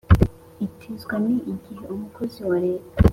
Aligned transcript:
Itizwa 0.65 1.15
ni 1.25 1.35
igihe 1.53 1.83
umukozi 1.95 2.39
wa 2.49 2.57
leta 2.65 2.97